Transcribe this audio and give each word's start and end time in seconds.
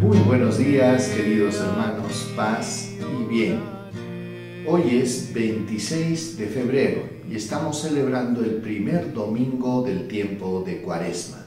Muy 0.00 0.18
buenos 0.18 0.58
días 0.58 1.08
queridos 1.08 1.56
hermanos, 1.56 2.30
paz 2.36 2.90
y 3.00 3.24
bien. 3.24 3.60
Hoy 4.64 4.96
es 4.96 5.32
26 5.34 6.38
de 6.38 6.46
febrero 6.46 7.02
y 7.28 7.34
estamos 7.34 7.82
celebrando 7.82 8.44
el 8.44 8.58
primer 8.58 9.12
domingo 9.12 9.82
del 9.82 10.06
tiempo 10.06 10.62
de 10.64 10.82
Cuaresma. 10.82 11.44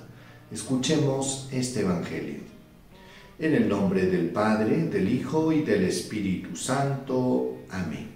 Escuchemos 0.52 1.48
este 1.54 1.80
Evangelio. 1.80 2.42
En 3.40 3.56
el 3.56 3.70
nombre 3.70 4.08
del 4.08 4.32
Padre, 4.32 4.84
del 4.84 5.08
Hijo 5.10 5.54
y 5.54 5.62
del 5.62 5.86
Espíritu 5.86 6.58
Santo. 6.58 7.60
Amén. 7.70 8.10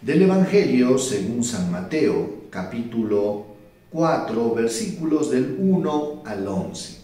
Del 0.00 0.22
Evangelio 0.22 0.96
según 0.96 1.42
San 1.42 1.72
Mateo, 1.72 2.44
capítulo 2.50 3.46
4, 3.90 4.54
versículos 4.54 5.32
del 5.32 5.56
1 5.58 6.22
al 6.24 6.46
11. 6.46 7.03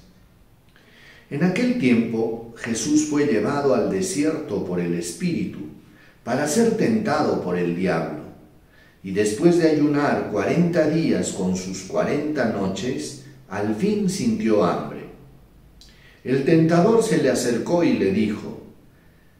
En 1.31 1.45
aquel 1.45 1.79
tiempo 1.79 2.55
Jesús 2.57 3.07
fue 3.09 3.27
llevado 3.27 3.77
al 3.77 3.89
desierto 3.89 4.65
por 4.65 4.81
el 4.81 4.95
Espíritu 4.95 5.61
para 6.25 6.49
ser 6.49 6.77
tentado 6.77 7.41
por 7.43 7.57
el 7.57 7.77
diablo. 7.77 8.25
Y 9.05 9.13
después 9.13 9.59
de 9.59 9.71
ayunar 9.71 10.31
cuarenta 10.33 10.89
días 10.89 11.33
con 11.33 11.57
sus 11.57 11.83
cuarenta 11.83 12.47
noches, 12.47 13.25
al 13.49 13.77
fin 13.77 14.11
sintió 14.11 14.65
hambre. 14.65 15.01
El 16.25 16.45
tentador 16.45 17.03
se 17.03 17.23
le 17.23 17.31
acercó 17.31 17.85
y 17.85 17.95
le 17.95 18.13
dijo, 18.13 18.63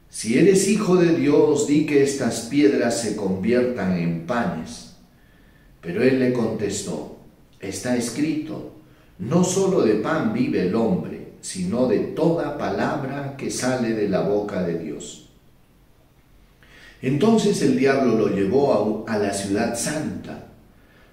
Si 0.09 0.39
eres 0.39 0.67
hijo 0.69 0.95
de 0.95 1.15
Dios, 1.15 1.67
di 1.67 1.85
que 1.85 2.01
estas 2.01 2.47
piedras 2.49 3.01
se 3.01 3.15
conviertan 3.15 3.99
en 3.99 4.25
panes. 4.25 4.95
Pero 5.81 6.01
él 6.03 6.19
le 6.19 6.33
contestó, 6.33 7.19
Está 7.59 7.95
escrito, 7.95 8.77
no 9.19 9.43
solo 9.43 9.81
de 9.81 9.95
pan 9.95 10.33
vive 10.33 10.67
el 10.67 10.73
hombre, 10.73 11.20
sino 11.41 11.87
de 11.87 11.99
toda 11.99 12.57
palabra 12.57 13.35
que 13.37 13.49
sale 13.49 13.93
de 13.93 14.07
la 14.07 14.21
boca 14.21 14.63
de 14.63 14.77
Dios. 14.77 15.29
Entonces 17.01 17.61
el 17.63 17.77
diablo 17.77 18.15
lo 18.15 18.27
llevó 18.27 19.05
a, 19.07 19.17
la 19.17 19.33
ciudad 19.33 19.77
santa, 19.77 20.47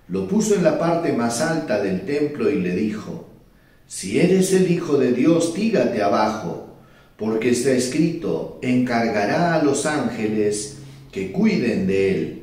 lo 0.09 0.29
puso 0.29 0.55
en 0.55 0.63
la 0.63 0.79
parte 0.79 1.13
más 1.13 1.41
alta 1.41 1.83
del 1.83 2.03
templo 2.03 2.51
y 2.51 2.61
le 2.61 2.75
dijo, 2.75 3.27
si 3.87 4.21
eres 4.21 4.53
el 4.53 4.71
Hijo 4.71 4.99
de 4.99 5.13
Dios, 5.13 5.55
tírate 5.55 6.03
abajo, 6.03 6.75
porque 7.17 7.51
está 7.51 7.71
escrito, 7.71 8.59
encargará 8.61 9.55
a 9.55 9.63
los 9.63 9.87
ángeles 9.87 10.77
que 11.11 11.33
cuiden 11.33 11.87
de 11.87 12.11
él, 12.11 12.43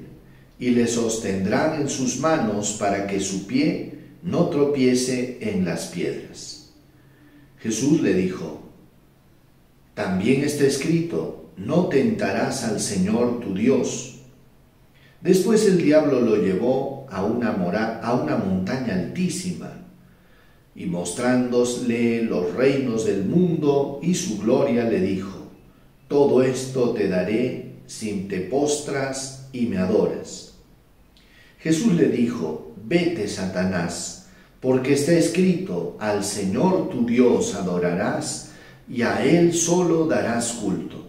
y 0.58 0.72
le 0.72 0.88
sostendrán 0.88 1.80
en 1.82 1.90
sus 1.90 2.20
manos 2.20 2.78
para 2.80 3.06
que 3.06 3.20
su 3.20 3.46
pie 3.46 3.94
no 4.24 4.50
tropiece 4.50 5.38
en 5.42 5.66
las 5.66 5.88
piedras. 5.88 6.65
Jesús 7.60 8.02
le 8.02 8.14
dijo, 8.14 8.62
también 9.94 10.44
está 10.44 10.66
escrito, 10.66 11.52
no 11.58 11.88
tentarás 11.88 12.64
al 12.64 12.80
Señor 12.80 13.40
tu 13.40 13.54
Dios. 13.54 14.20
Después 15.22 15.66
el 15.66 15.78
diablo 15.78 16.22
lo 16.22 16.36
llevó 16.36 17.08
a 17.10 17.24
una, 17.24 17.52
a 18.02 18.14
una 18.14 18.38
montaña 18.38 18.94
altísima 18.94 19.72
y 20.76 20.86
mostrándole 20.86 22.24
los 22.24 22.54
reinos 22.54 23.06
del 23.06 23.24
mundo 23.24 24.00
y 24.04 24.14
su 24.14 24.40
gloria 24.40 24.84
le 24.84 25.00
dijo, 25.00 25.48
todo 26.08 26.44
esto 26.44 26.92
te 26.92 27.08
daré 27.08 27.76
si 27.88 28.28
te 28.30 28.42
postras 28.42 29.48
y 29.54 29.68
me 29.68 29.78
adoras. 29.78 30.56
Jesús 31.60 31.94
le 31.94 32.10
dijo, 32.10 32.74
vete 32.84 33.28
Satanás, 33.28 34.25
porque 34.66 34.94
está 34.94 35.12
escrito, 35.12 35.96
al 36.00 36.24
Señor 36.24 36.90
tu 36.90 37.06
Dios 37.06 37.54
adorarás 37.54 38.54
y 38.90 39.04
a 39.04 39.24
Él 39.24 39.54
solo 39.54 40.08
darás 40.08 40.54
culto. 40.54 41.08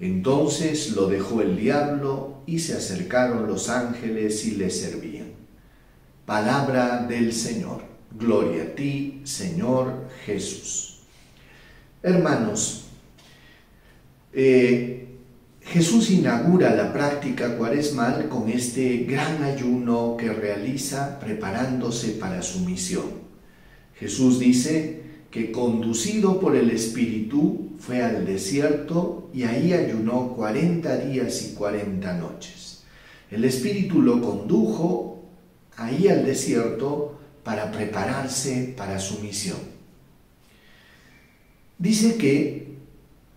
Entonces 0.00 0.90
lo 0.90 1.06
dejó 1.06 1.42
el 1.42 1.56
diablo 1.56 2.42
y 2.44 2.58
se 2.58 2.76
acercaron 2.76 3.46
los 3.46 3.68
ángeles 3.68 4.44
y 4.46 4.56
le 4.56 4.68
servían. 4.68 5.28
Palabra 6.26 7.06
del 7.08 7.32
Señor. 7.32 7.84
Gloria 8.18 8.64
a 8.64 8.74
ti, 8.74 9.20
Señor 9.22 10.08
Jesús. 10.26 11.02
Hermanos, 12.02 12.86
eh, 14.32 15.11
Jesús 15.64 16.10
inaugura 16.10 16.74
la 16.74 16.92
práctica 16.92 17.56
cuaresmal 17.56 18.28
con 18.28 18.50
este 18.50 18.98
gran 19.04 19.42
ayuno 19.42 20.16
que 20.18 20.32
realiza 20.32 21.18
preparándose 21.18 22.10
para 22.12 22.42
su 22.42 22.60
misión. 22.60 23.22
Jesús 23.94 24.38
dice 24.38 25.02
que 25.30 25.50
conducido 25.50 26.40
por 26.40 26.56
el 26.56 26.70
Espíritu 26.70 27.70
fue 27.78 28.02
al 28.02 28.26
desierto 28.26 29.30
y 29.32 29.44
ahí 29.44 29.72
ayunó 29.72 30.34
cuarenta 30.34 30.96
días 30.98 31.42
y 31.42 31.54
cuarenta 31.54 32.14
noches. 32.14 32.82
El 33.30 33.44
Espíritu 33.44 34.02
lo 34.02 34.20
condujo 34.20 35.24
ahí 35.76 36.08
al 36.08 36.26
desierto 36.26 37.18
para 37.42 37.72
prepararse 37.72 38.74
para 38.76 38.98
su 38.98 39.20
misión. 39.20 39.58
Dice 41.78 42.16
que 42.16 42.61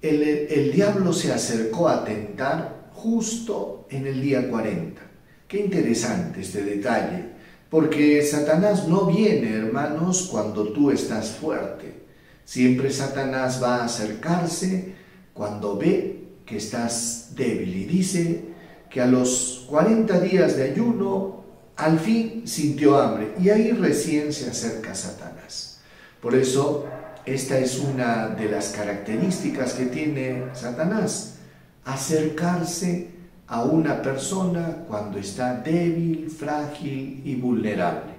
el, 0.10 0.72
diablo 0.72 1.14
se 1.14 1.32
acercó 1.34 1.90
a 1.90 2.04
tentar 2.06 2.90
justo 2.94 3.88
en 3.90 4.08
el 4.08 4.22
día 4.22 4.50
40. 4.50 5.02
Qué 5.48 5.60
interesante 5.60 6.42
este 6.42 6.64
detalle, 6.64 7.26
porque 7.70 8.22
Satanás 8.24 8.88
no 8.88 9.06
viene, 9.06 9.56
hermanos, 9.56 10.30
cuando 10.32 10.70
tú 10.70 10.92
estás 10.92 11.32
fuerte. 11.32 12.06
Siempre 12.44 12.92
Satanás 12.92 13.62
va 13.62 13.78
a 13.78 13.86
acercarse 13.86 14.94
cuando 15.34 15.78
ve 15.78 16.24
que 16.46 16.58
estás 16.58 17.32
débil 17.36 17.76
y 17.76 17.86
dice 17.86 18.44
que 18.90 19.02
a 19.02 19.08
los 19.08 19.66
40 19.68 20.20
días 20.20 20.56
de 20.56 20.72
ayuno 20.72 21.44
al 21.76 22.00
fin 22.00 22.44
sintió 22.46 22.98
hambre 22.98 23.34
y 23.42 23.50
ahí 23.50 23.72
recién 23.72 24.32
se 24.32 24.50
acerca 24.50 24.94
Satanás. 24.94 25.80
Por 26.22 26.36
eso 26.36 26.86
esta 27.26 27.58
es 27.58 27.80
una 27.80 28.28
de 28.28 28.50
las 28.50 28.70
características 28.70 29.74
que 29.74 29.88
tiene 29.88 30.44
Satanás, 30.54 31.38
acercarse 31.84 33.10
a 33.48 33.64
una 33.64 34.02
persona 34.02 34.84
cuando 34.88 35.18
está 35.18 35.56
débil, 35.56 36.30
frágil 36.30 37.22
y 37.26 37.36
vulnerable. 37.36 38.14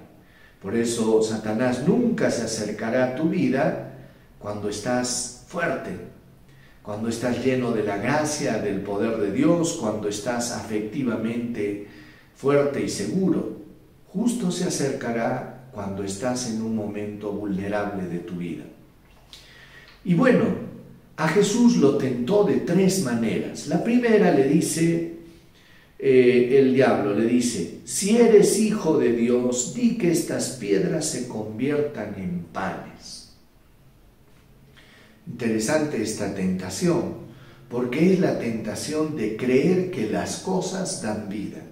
Por 0.61 0.75
eso 0.75 1.21
Satanás 1.21 1.87
nunca 1.87 2.29
se 2.31 2.43
acercará 2.43 3.05
a 3.05 3.15
tu 3.15 3.29
vida 3.29 3.93
cuando 4.39 4.69
estás 4.69 5.45
fuerte, 5.47 5.91
cuando 6.83 7.09
estás 7.09 7.43
lleno 7.43 7.71
de 7.71 7.83
la 7.83 7.97
gracia, 7.97 8.57
del 8.57 8.81
poder 8.81 9.17
de 9.17 9.31
Dios, 9.31 9.77
cuando 9.79 10.09
estás 10.09 10.51
afectivamente 10.51 11.87
fuerte 12.35 12.81
y 12.81 12.89
seguro. 12.89 13.57
Justo 14.11 14.51
se 14.51 14.65
acercará 14.65 15.69
cuando 15.71 16.03
estás 16.03 16.49
en 16.49 16.61
un 16.61 16.75
momento 16.75 17.31
vulnerable 17.31 18.07
de 18.07 18.19
tu 18.19 18.35
vida. 18.35 18.63
Y 20.07 20.13
bueno, 20.13 20.45
a 21.17 21.27
Jesús 21.27 21.75
lo 21.75 21.97
tentó 21.97 22.45
de 22.45 22.61
tres 22.61 23.03
maneras. 23.03 23.67
La 23.67 23.83
primera 23.83 24.31
le 24.31 24.47
dice, 24.47 25.15
eh, 25.99 26.55
el 26.57 26.73
diablo 26.73 27.13
le 27.13 27.25
dice, 27.25 27.79
si 27.83 28.15
eres 28.15 28.57
hijo 28.57 28.97
de 28.97 29.11
Dios, 29.11 29.73
di 29.75 29.97
que 29.97 30.09
estas 30.09 30.51
piedras 30.51 31.09
se 31.09 31.27
conviertan 31.27 32.15
en 32.17 32.45
panes. 32.53 33.33
Interesante 35.27 36.01
esta 36.01 36.33
tentación, 36.33 37.27
porque 37.69 38.13
es 38.13 38.21
la 38.21 38.39
tentación 38.39 39.17
de 39.17 39.35
creer 39.35 39.91
que 39.91 40.09
las 40.09 40.37
cosas 40.37 41.01
dan 41.01 41.27
vida. 41.27 41.63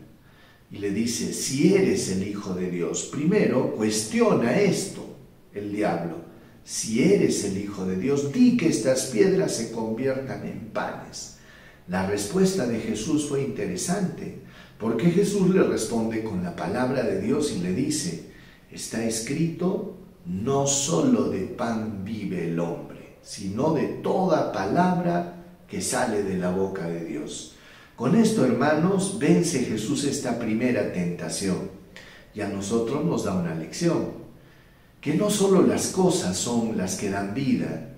Y 0.70 0.80
le 0.80 0.92
dice, 0.92 1.32
si 1.32 1.74
eres 1.74 2.12
el 2.12 2.28
Hijo 2.28 2.54
de 2.54 2.70
Dios, 2.70 3.08
primero 3.10 3.74
cuestiona 3.76 4.60
esto, 4.60 5.06
el 5.54 5.72
diablo. 5.72 6.25
Si 6.66 7.02
eres 7.02 7.46
el 7.46 7.58
Hijo 7.58 7.86
de 7.86 7.96
Dios, 7.96 8.34
di 8.34 8.58
que 8.58 8.68
estas 8.68 9.06
piedras 9.06 9.56
se 9.56 9.72
conviertan 9.72 10.46
en 10.46 10.72
panes. 10.74 11.38
La 11.88 12.06
respuesta 12.06 12.68
de 12.68 12.80
Jesús 12.80 13.30
fue 13.30 13.44
interesante, 13.44 14.40
porque 14.78 15.12
Jesús 15.12 15.50
le 15.52 15.64
responde 15.64 16.24
con 16.24 16.44
la 16.44 16.58
palabra 16.58 17.04
de 17.04 17.22
Dios 17.22 17.54
y 17.56 17.62
le 17.62 17.72
dice, 17.72 18.32
está 18.70 19.06
escrito, 19.06 19.96
no 20.26 20.68
solo 20.68 21.30
de 21.30 21.42
pan 21.42 22.04
vive 22.04 22.50
el 22.50 22.60
hombre 22.60 22.96
sino 23.26 23.74
de 23.74 23.88
toda 23.88 24.52
palabra 24.52 25.34
que 25.68 25.82
sale 25.82 26.24
de 26.24 26.38
la 26.38 26.52
boca 26.52 26.88
de 26.88 27.04
Dios. 27.04 27.56
Con 27.96 28.16
esto, 28.16 28.46
hermanos, 28.46 29.18
vence 29.20 29.60
Jesús 29.60 30.04
esta 30.04 30.38
primera 30.38 30.94
tentación 30.94 31.72
y 32.34 32.42
a 32.42 32.48
nosotros 32.48 33.04
nos 33.04 33.24
da 33.24 33.34
una 33.34 33.56
lección, 33.56 34.25
que 35.06 35.14
no 35.14 35.30
solo 35.30 35.62
las 35.62 35.90
cosas 35.90 36.36
son 36.36 36.76
las 36.78 36.96
que 36.96 37.12
dan 37.12 37.36
vida, 37.36 37.90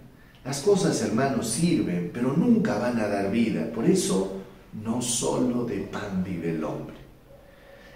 las 0.44 0.59
cosas, 0.59 1.01
hermanos, 1.01 1.48
sirven, 1.48 2.12
pero 2.13 2.33
nunca 2.36 2.77
van 2.80 3.00
a 3.00 3.07
dar 3.07 3.31
vida. 3.31 3.71
Por 3.74 3.86
eso, 3.86 4.42
no 4.83 5.01
solo 5.01 5.63
de 5.63 5.77
pan 5.77 6.21
vive 6.21 6.51
el 6.51 6.63
hombre. 6.65 6.98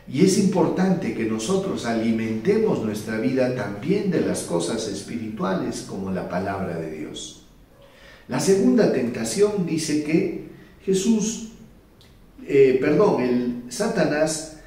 Y 0.07 0.23
es 0.23 0.37
importante 0.37 1.13
que 1.13 1.25
nosotros 1.25 1.85
alimentemos 1.85 2.85
nuestra 2.85 3.17
vida 3.17 3.53
también 3.53 4.11
de 4.11 4.21
las 4.21 4.43
cosas 4.43 4.87
espirituales 4.87 5.81
como 5.81 6.09
la 6.11 6.29
palabra 6.29 6.77
de 6.77 6.91
Dios. 6.91 7.43
La 8.29 8.39
segunda 8.39 8.93
tentación 8.93 9.65
dice 9.65 10.05
que 10.05 10.51
Jesús 10.85 11.51
eh, 12.47 12.77
perdón, 12.79 13.21
el 13.21 13.63
Satanás 13.67 14.57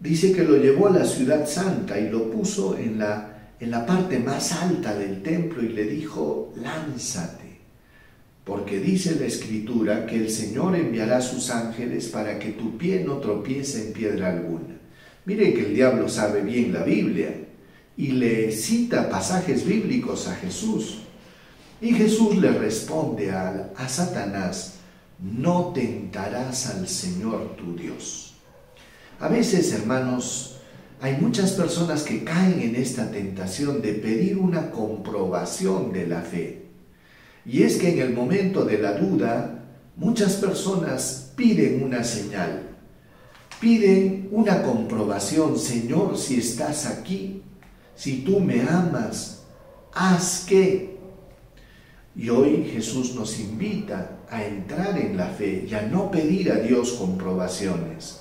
dice 0.00 0.32
que 0.32 0.42
lo 0.42 0.56
llevó 0.56 0.88
a 0.88 0.90
la 0.90 1.04
ciudad 1.04 1.46
santa 1.46 1.98
y 1.98 2.10
lo 2.10 2.30
puso 2.30 2.76
en 2.76 2.98
la, 2.98 3.33
en 3.64 3.70
la 3.70 3.86
parte 3.86 4.18
más 4.18 4.52
alta 4.52 4.94
del 4.94 5.22
templo 5.22 5.62
y 5.62 5.70
le 5.70 5.84
dijo, 5.84 6.52
lánzate, 6.56 7.60
porque 8.44 8.78
dice 8.78 9.16
la 9.18 9.24
escritura 9.24 10.04
que 10.04 10.16
el 10.16 10.28
Señor 10.28 10.76
enviará 10.76 11.22
sus 11.22 11.48
ángeles 11.48 12.08
para 12.08 12.38
que 12.38 12.50
tu 12.50 12.76
pie 12.76 13.02
no 13.02 13.16
tropiece 13.16 13.86
en 13.86 13.92
piedra 13.94 14.28
alguna. 14.28 14.76
Miren 15.24 15.54
que 15.54 15.62
el 15.62 15.74
diablo 15.74 16.10
sabe 16.10 16.42
bien 16.42 16.74
la 16.74 16.82
Biblia 16.82 17.34
y 17.96 18.08
le 18.08 18.52
cita 18.52 19.08
pasajes 19.08 19.64
bíblicos 19.66 20.28
a 20.28 20.34
Jesús. 20.34 20.98
Y 21.80 21.94
Jesús 21.94 22.36
le 22.36 22.50
responde 22.50 23.30
a, 23.30 23.72
a 23.76 23.88
Satanás, 23.88 24.74
no 25.18 25.72
tentarás 25.72 26.66
al 26.66 26.86
Señor 26.86 27.56
tu 27.56 27.74
Dios. 27.74 28.34
A 29.20 29.28
veces, 29.28 29.72
hermanos, 29.72 30.54
hay 31.00 31.16
muchas 31.20 31.52
personas 31.52 32.02
que 32.02 32.24
caen 32.24 32.60
en 32.60 32.76
esta 32.76 33.10
tentación 33.10 33.82
de 33.82 33.94
pedir 33.94 34.38
una 34.38 34.70
comprobación 34.70 35.92
de 35.92 36.06
la 36.06 36.22
fe. 36.22 36.66
Y 37.44 37.62
es 37.62 37.76
que 37.76 37.92
en 37.92 37.98
el 37.98 38.14
momento 38.14 38.64
de 38.64 38.78
la 38.78 38.92
duda, 38.92 39.64
muchas 39.96 40.34
personas 40.36 41.32
piden 41.36 41.82
una 41.82 42.04
señal, 42.04 42.62
piden 43.60 44.28
una 44.30 44.62
comprobación, 44.62 45.58
Señor, 45.58 46.16
si 46.16 46.38
estás 46.38 46.86
aquí, 46.86 47.42
si 47.94 48.22
tú 48.22 48.40
me 48.40 48.62
amas, 48.62 49.42
haz 49.92 50.44
que. 50.46 50.94
Y 52.16 52.28
hoy 52.28 52.70
Jesús 52.72 53.14
nos 53.14 53.38
invita 53.40 54.18
a 54.30 54.44
entrar 54.44 54.96
en 54.98 55.16
la 55.16 55.26
fe 55.26 55.66
y 55.68 55.74
a 55.74 55.82
no 55.82 56.10
pedir 56.10 56.50
a 56.52 56.56
Dios 56.56 56.92
comprobaciones. 56.92 58.20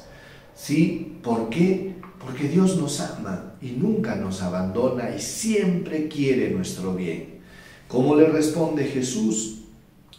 ¿Sí? 0.55 1.19
¿Por 1.23 1.49
qué? 1.49 1.95
Porque 2.23 2.47
Dios 2.47 2.77
nos 2.77 2.99
ama 3.01 3.55
y 3.61 3.71
nunca 3.71 4.15
nos 4.15 4.41
abandona 4.41 5.15
y 5.15 5.19
siempre 5.19 6.07
quiere 6.07 6.49
nuestro 6.51 6.95
bien. 6.95 7.39
¿Cómo 7.87 8.15
le 8.15 8.27
responde 8.27 8.85
Jesús? 8.85 9.59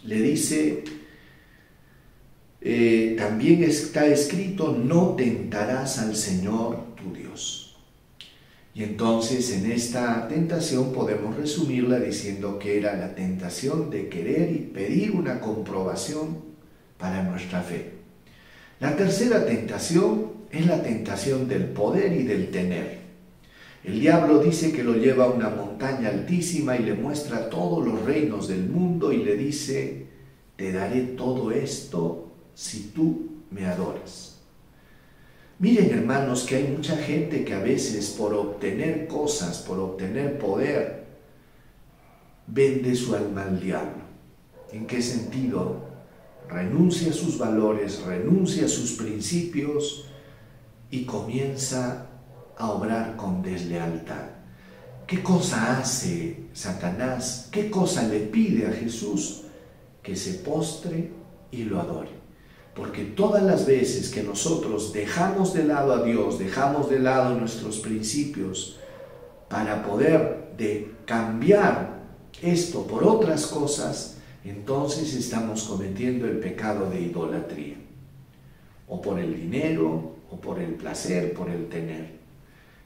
Le 0.04 0.20
dice, 0.20 0.84
eh, 2.60 3.14
también 3.18 3.64
está 3.64 4.06
escrito, 4.06 4.72
no 4.72 5.14
tentarás 5.16 5.98
al 5.98 6.14
Señor 6.14 6.94
tu 6.94 7.12
Dios. 7.12 7.76
Y 8.74 8.82
entonces 8.82 9.52
en 9.52 9.70
esta 9.70 10.26
tentación 10.28 10.92
podemos 10.92 11.36
resumirla 11.36 12.00
diciendo 12.00 12.58
que 12.58 12.76
era 12.78 12.96
la 12.96 13.14
tentación 13.14 13.88
de 13.88 14.08
querer 14.08 14.52
y 14.52 14.58
pedir 14.58 15.12
una 15.12 15.40
comprobación 15.40 16.38
para 16.98 17.22
nuestra 17.22 17.62
fe. 17.62 17.92
La 18.80 18.96
tercera 18.96 19.46
tentación 19.46 20.33
es 20.54 20.66
la 20.66 20.82
tentación 20.82 21.48
del 21.48 21.64
poder 21.64 22.12
y 22.12 22.22
del 22.22 22.50
tener. 22.50 23.04
El 23.82 24.00
diablo 24.00 24.38
dice 24.38 24.72
que 24.72 24.84
lo 24.84 24.94
lleva 24.94 25.24
a 25.24 25.30
una 25.30 25.50
montaña 25.50 26.08
altísima 26.08 26.76
y 26.76 26.84
le 26.84 26.94
muestra 26.94 27.50
todos 27.50 27.86
los 27.86 28.02
reinos 28.02 28.48
del 28.48 28.64
mundo 28.64 29.12
y 29.12 29.24
le 29.24 29.36
dice, 29.36 30.06
te 30.56 30.72
daré 30.72 31.02
todo 31.02 31.50
esto 31.50 32.32
si 32.54 32.92
tú 32.94 33.42
me 33.50 33.66
adoras. 33.66 34.40
Miren 35.58 35.90
hermanos 35.90 36.44
que 36.44 36.56
hay 36.56 36.64
mucha 36.64 36.96
gente 36.96 37.44
que 37.44 37.54
a 37.54 37.60
veces 37.60 38.10
por 38.18 38.32
obtener 38.32 39.06
cosas, 39.06 39.58
por 39.58 39.78
obtener 39.78 40.38
poder, 40.38 41.04
vende 42.46 42.94
su 42.94 43.14
alma 43.14 43.44
al 43.44 43.60
diablo. 43.60 44.02
¿En 44.72 44.86
qué 44.86 45.02
sentido? 45.02 45.84
Renuncia 46.48 47.10
a 47.10 47.14
sus 47.14 47.38
valores, 47.38 48.02
renuncia 48.02 48.64
a 48.64 48.68
sus 48.68 48.92
principios 48.92 50.10
y 50.94 51.04
comienza 51.06 52.06
a 52.56 52.70
obrar 52.70 53.16
con 53.16 53.42
deslealtad. 53.42 54.28
¿Qué 55.08 55.24
cosa 55.24 55.80
hace 55.80 56.44
Satanás? 56.52 57.48
¿Qué 57.50 57.68
cosa 57.68 58.06
le 58.06 58.20
pide 58.20 58.68
a 58.68 58.70
Jesús? 58.70 59.42
Que 60.04 60.14
se 60.14 60.34
postre 60.34 61.10
y 61.50 61.64
lo 61.64 61.80
adore. 61.80 62.10
Porque 62.76 63.06
todas 63.06 63.42
las 63.42 63.66
veces 63.66 64.08
que 64.08 64.22
nosotros 64.22 64.92
dejamos 64.92 65.52
de 65.52 65.64
lado 65.64 65.92
a 65.94 66.04
Dios, 66.04 66.38
dejamos 66.38 66.88
de 66.88 67.00
lado 67.00 67.34
nuestros 67.34 67.80
principios 67.80 68.78
para 69.48 69.82
poder 69.82 70.52
de 70.56 70.94
cambiar 71.06 72.04
esto 72.40 72.86
por 72.86 73.02
otras 73.02 73.48
cosas, 73.48 74.18
entonces 74.44 75.12
estamos 75.14 75.64
cometiendo 75.64 76.24
el 76.26 76.38
pecado 76.38 76.88
de 76.88 77.00
idolatría. 77.00 77.78
O 78.86 79.02
por 79.02 79.18
el 79.18 79.34
dinero, 79.34 80.13
o 80.30 80.40
por 80.40 80.58
el 80.60 80.74
placer, 80.74 81.32
por 81.34 81.50
el 81.50 81.68
tener. 81.68 82.12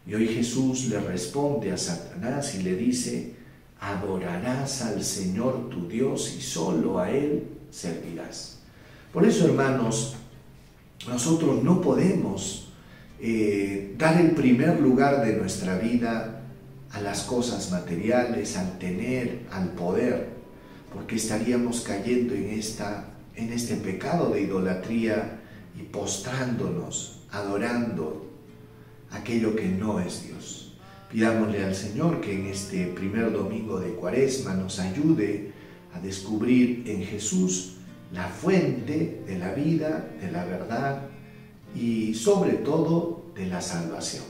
Y 0.06 0.14
hoy 0.14 0.28
Jesús 0.28 0.88
le 0.88 1.00
responde 1.00 1.72
a 1.72 1.76
Satanás 1.76 2.54
y 2.54 2.62
le 2.62 2.76
dice, 2.76 3.34
adorarás 3.80 4.82
al 4.82 5.04
Señor 5.04 5.68
tu 5.70 5.86
Dios 5.86 6.34
y 6.36 6.40
solo 6.40 6.98
a 6.98 7.10
Él 7.10 7.44
servirás. 7.70 8.58
Por 9.12 9.26
eso, 9.26 9.46
hermanos, 9.46 10.16
nosotros 11.06 11.62
no 11.62 11.80
podemos 11.80 12.72
eh, 13.20 13.94
dar 13.98 14.20
el 14.20 14.32
primer 14.32 14.80
lugar 14.80 15.24
de 15.24 15.36
nuestra 15.36 15.78
vida 15.78 16.42
a 16.90 17.00
las 17.00 17.22
cosas 17.22 17.70
materiales, 17.70 18.56
al 18.56 18.78
tener, 18.78 19.40
al 19.50 19.70
poder, 19.72 20.28
porque 20.92 21.16
estaríamos 21.16 21.82
cayendo 21.82 22.34
en, 22.34 22.50
esta, 22.50 23.10
en 23.36 23.52
este 23.52 23.76
pecado 23.76 24.30
de 24.30 24.42
idolatría 24.42 25.40
y 25.78 25.82
postrándonos, 25.82 27.17
adorando 27.30 28.26
aquello 29.10 29.54
que 29.54 29.68
no 29.68 30.00
es 30.00 30.26
Dios. 30.26 30.78
Pidámosle 31.10 31.64
al 31.64 31.74
Señor 31.74 32.20
que 32.20 32.34
en 32.34 32.46
este 32.46 32.86
primer 32.88 33.32
domingo 33.32 33.80
de 33.80 33.94
Cuaresma 33.94 34.54
nos 34.54 34.78
ayude 34.78 35.52
a 35.94 36.00
descubrir 36.00 36.84
en 36.86 37.02
Jesús 37.02 37.76
la 38.12 38.28
fuente 38.28 39.22
de 39.26 39.38
la 39.38 39.52
vida, 39.54 40.10
de 40.20 40.30
la 40.30 40.44
verdad 40.44 41.02
y 41.74 42.14
sobre 42.14 42.54
todo 42.54 43.24
de 43.34 43.46
la 43.46 43.60
salvación. 43.60 44.24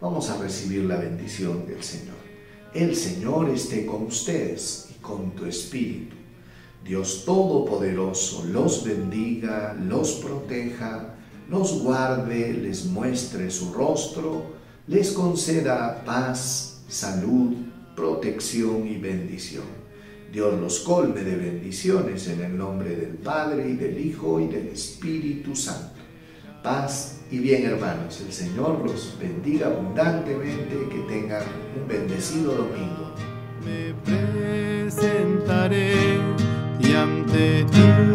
Vamos 0.00 0.28
a 0.30 0.38
recibir 0.38 0.84
la 0.84 0.96
bendición 0.96 1.66
del 1.66 1.82
Señor. 1.82 2.16
El 2.74 2.96
Señor 2.96 3.48
esté 3.50 3.86
con 3.86 4.04
ustedes 4.04 4.88
y 4.90 5.00
con 5.00 5.30
tu 5.30 5.46
espíritu. 5.46 6.16
Dios 6.84 7.24
Todopoderoso 7.24 8.44
los 8.44 8.84
bendiga, 8.84 9.74
los 9.74 10.14
proteja, 10.14 11.14
los 11.48 11.82
guarde, 11.82 12.52
les 12.52 12.86
muestre 12.86 13.50
su 13.50 13.72
rostro, 13.72 14.54
les 14.86 15.12
conceda 15.12 16.02
paz, 16.04 16.82
salud, 16.88 17.54
protección 17.94 18.86
y 18.86 18.96
bendición. 18.96 19.84
Dios 20.32 20.60
los 20.60 20.80
colme 20.80 21.22
de 21.22 21.36
bendiciones 21.36 22.26
en 22.28 22.40
el 22.42 22.56
nombre 22.56 22.96
del 22.96 23.16
Padre 23.18 23.68
y 23.68 23.76
del 23.76 24.04
Hijo 24.04 24.40
y 24.40 24.48
del 24.48 24.68
Espíritu 24.68 25.54
Santo. 25.54 25.94
Paz 26.62 27.20
y 27.30 27.38
bien 27.38 27.64
hermanos, 27.66 28.20
el 28.20 28.32
Señor 28.32 28.80
los 28.84 29.16
bendiga 29.20 29.66
abundantemente, 29.68 30.88
que 30.90 30.98
tengan 31.08 31.42
un 31.80 31.86
bendecido 31.86 32.54
domingo. 32.54 33.12
Me 33.64 33.94
presentaré 34.82 35.94
y 36.80 36.94
ante 36.94 37.64
ti. 37.64 38.13